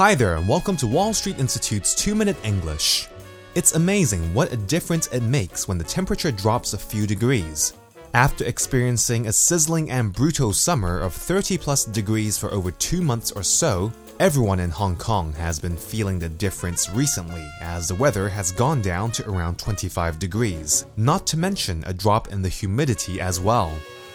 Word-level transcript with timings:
Hi 0.00 0.14
there, 0.14 0.36
and 0.36 0.48
welcome 0.48 0.78
to 0.78 0.86
Wall 0.86 1.12
Street 1.12 1.38
Institute's 1.38 1.94
2 1.94 2.14
Minute 2.14 2.38
English. 2.42 3.06
It's 3.54 3.74
amazing 3.74 4.32
what 4.32 4.50
a 4.50 4.56
difference 4.56 5.08
it 5.08 5.22
makes 5.22 5.68
when 5.68 5.76
the 5.76 5.84
temperature 5.84 6.32
drops 6.32 6.72
a 6.72 6.78
few 6.78 7.06
degrees. 7.06 7.74
After 8.14 8.46
experiencing 8.46 9.26
a 9.26 9.32
sizzling 9.34 9.90
and 9.90 10.10
brutal 10.10 10.54
summer 10.54 11.00
of 11.00 11.12
30 11.12 11.58
plus 11.58 11.84
degrees 11.84 12.38
for 12.38 12.50
over 12.50 12.70
two 12.70 13.02
months 13.02 13.30
or 13.30 13.42
so, 13.42 13.92
everyone 14.18 14.60
in 14.60 14.70
Hong 14.70 14.96
Kong 14.96 15.34
has 15.34 15.60
been 15.60 15.76
feeling 15.76 16.18
the 16.18 16.30
difference 16.30 16.88
recently 16.88 17.46
as 17.60 17.88
the 17.88 17.94
weather 17.94 18.26
has 18.30 18.52
gone 18.52 18.80
down 18.80 19.12
to 19.12 19.30
around 19.30 19.58
25 19.58 20.18
degrees, 20.18 20.86
not 20.96 21.26
to 21.26 21.36
mention 21.36 21.84
a 21.86 21.92
drop 21.92 22.28
in 22.28 22.40
the 22.40 22.48
humidity 22.48 23.20
as 23.20 23.38
well. 23.38 23.70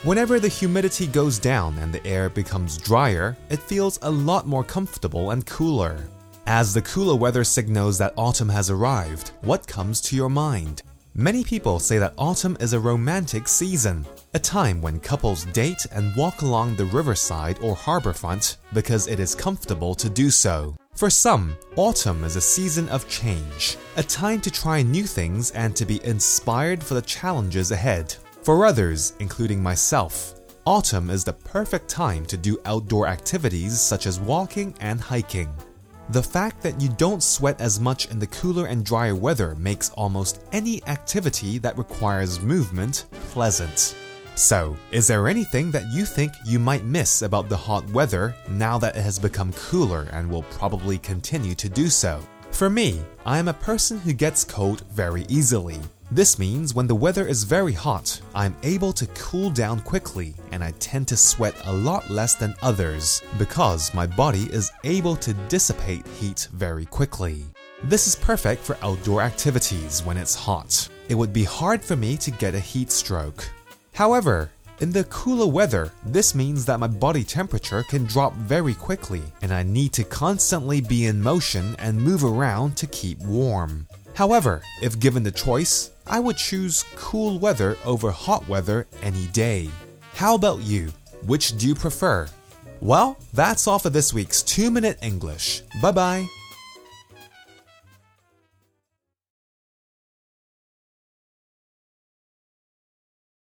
Whenever 0.05 0.39
the 0.39 0.47
humidity 0.47 1.07
goes 1.07 1.39
down 1.39 1.75
and 1.79 1.91
the 1.91 2.05
air 2.05 2.29
becomes 2.29 2.77
drier, 2.77 3.35
it 3.49 3.57
feels 3.57 3.97
a 4.03 4.11
lot 4.11 4.45
more 4.45 4.63
comfortable 4.63 5.31
and 5.31 5.47
cooler. 5.47 5.97
As 6.45 6.75
the 6.75 6.83
cooler 6.83 7.15
weather 7.15 7.43
signals 7.43 7.97
that 7.97 8.13
autumn 8.15 8.49
has 8.49 8.69
arrived, 8.69 9.31
what 9.41 9.65
comes 9.65 9.99
to 10.01 10.15
your 10.15 10.29
mind? 10.29 10.83
Many 11.15 11.43
people 11.43 11.79
say 11.79 11.97
that 11.97 12.13
autumn 12.19 12.55
is 12.59 12.73
a 12.73 12.79
romantic 12.79 13.47
season, 13.47 14.05
a 14.35 14.39
time 14.39 14.79
when 14.79 14.99
couples 14.99 15.45
date 15.45 15.87
and 15.91 16.15
walk 16.15 16.43
along 16.43 16.75
the 16.75 16.85
riverside 16.85 17.57
or 17.63 17.75
harborfront 17.75 18.57
because 18.73 19.07
it 19.07 19.19
is 19.19 19.33
comfortable 19.33 19.95
to 19.95 20.07
do 20.07 20.29
so. 20.29 20.75
For 20.93 21.09
some, 21.09 21.57
autumn 21.77 22.23
is 22.23 22.35
a 22.35 22.41
season 22.41 22.87
of 22.89 23.09
change, 23.09 23.75
a 23.97 24.03
time 24.03 24.39
to 24.41 24.51
try 24.51 24.83
new 24.83 25.05
things 25.05 25.49
and 25.51 25.75
to 25.75 25.83
be 25.83 25.99
inspired 26.05 26.83
for 26.83 26.93
the 26.93 27.01
challenges 27.01 27.71
ahead. 27.71 28.15
For 28.45 28.67
others, 28.67 29.13
including 29.19 29.63
myself, 29.63 30.35
autumn 30.67 31.09
is 31.09 31.23
the 31.23 31.33
perfect 31.33 31.89
time 31.89 32.27
to 32.27 32.37
do 32.37 32.59
outdoor 32.65 33.07
activities 33.07 33.81
such 33.81 34.05
as 34.05 34.19
walking 34.19 34.75
and 34.81 35.01
hiking. 35.01 35.51
The 36.09 36.21
fact 36.21 36.61
that 36.61 36.79
you 36.79 36.89
don't 36.89 37.23
sweat 37.23 37.59
as 37.59 37.79
much 37.79 38.11
in 38.11 38.19
the 38.19 38.27
cooler 38.27 38.67
and 38.67 38.85
drier 38.85 39.15
weather 39.15 39.55
makes 39.55 39.89
almost 39.97 40.43
any 40.51 40.85
activity 40.85 41.57
that 41.57 41.75
requires 41.75 42.39
movement 42.39 43.05
pleasant. 43.31 43.95
So, 44.35 44.77
is 44.91 45.07
there 45.07 45.27
anything 45.27 45.71
that 45.71 45.91
you 45.91 46.05
think 46.05 46.31
you 46.45 46.59
might 46.59 46.85
miss 46.85 47.23
about 47.23 47.49
the 47.49 47.57
hot 47.57 47.89
weather 47.89 48.35
now 48.47 48.77
that 48.77 48.95
it 48.95 49.01
has 49.01 49.17
become 49.17 49.53
cooler 49.53 50.07
and 50.11 50.29
will 50.29 50.43
probably 50.43 50.99
continue 50.99 51.55
to 51.55 51.67
do 51.67 51.87
so? 51.89 52.21
For 52.51 52.69
me, 52.69 53.01
I 53.25 53.39
am 53.39 53.47
a 53.47 53.53
person 53.53 53.97
who 53.97 54.13
gets 54.13 54.43
cold 54.43 54.81
very 54.91 55.25
easily. 55.29 55.79
This 56.11 56.37
means 56.37 56.75
when 56.75 56.85
the 56.85 56.93
weather 56.93 57.27
is 57.27 57.43
very 57.43 57.73
hot, 57.73 58.21
I'm 58.35 58.55
able 58.61 58.93
to 58.93 59.07
cool 59.15 59.49
down 59.49 59.79
quickly 59.79 60.35
and 60.51 60.63
I 60.63 60.71
tend 60.79 61.07
to 61.07 61.17
sweat 61.17 61.55
a 61.65 61.73
lot 61.73 62.11
less 62.11 62.35
than 62.35 62.53
others 62.61 63.23
because 63.39 63.91
my 63.93 64.05
body 64.05 64.43
is 64.53 64.71
able 64.83 65.15
to 65.17 65.33
dissipate 65.49 66.05
heat 66.07 66.47
very 66.53 66.85
quickly. 66.85 67.43
This 67.83 68.05
is 68.05 68.15
perfect 68.15 68.61
for 68.61 68.77
outdoor 68.83 69.21
activities 69.21 70.03
when 70.03 70.15
it's 70.15 70.35
hot. 70.35 70.87
It 71.09 71.15
would 71.15 71.33
be 71.33 71.43
hard 71.43 71.81
for 71.81 71.95
me 71.95 72.17
to 72.17 72.29
get 72.29 72.53
a 72.53 72.59
heat 72.59 72.91
stroke. 72.91 73.43
However, 73.93 74.51
in 74.79 74.91
the 74.91 75.05
cooler 75.05 75.47
weather, 75.47 75.91
this 76.05 76.35
means 76.35 76.65
that 76.65 76.79
my 76.79 76.87
body 76.87 77.23
temperature 77.23 77.81
can 77.81 78.05
drop 78.05 78.33
very 78.33 78.75
quickly 78.75 79.23
and 79.41 79.51
I 79.51 79.63
need 79.63 79.91
to 79.93 80.03
constantly 80.03 80.81
be 80.81 81.07
in 81.07 81.19
motion 81.19 81.75
and 81.79 81.99
move 81.99 82.23
around 82.23 82.77
to 82.77 82.87
keep 82.87 83.17
warm. 83.19 83.87
However, 84.15 84.61
if 84.81 84.99
given 84.99 85.23
the 85.23 85.31
choice, 85.31 85.91
I 86.07 86.19
would 86.19 86.37
choose 86.37 86.85
cool 86.95 87.37
weather 87.37 87.77
over 87.83 88.11
hot 88.11 88.47
weather 88.47 88.87
any 89.01 89.27
day. 89.27 89.69
How 90.13 90.35
about 90.35 90.61
you? 90.61 90.93
Which 91.25 91.57
do 91.57 91.67
you 91.67 91.75
prefer? 91.75 92.27
Well, 92.81 93.17
that's 93.33 93.67
all 93.67 93.79
for 93.79 93.89
this 93.89 94.13
week's 94.13 94.41
2 94.41 94.71
Minute 94.71 94.97
English. 95.01 95.63
Bye 95.81 95.91
bye. 95.91 96.27